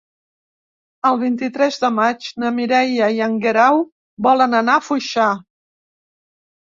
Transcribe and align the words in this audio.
El 1.09 1.19
vint-i-tres 1.23 1.77
de 1.83 1.91
maig 1.99 2.31
na 2.43 2.51
Mireia 2.55 3.11
i 3.19 3.23
en 3.29 3.37
Guerau 3.47 3.85
volen 4.29 4.57
anar 4.65 4.79
a 4.81 4.85
Foixà. 4.87 5.29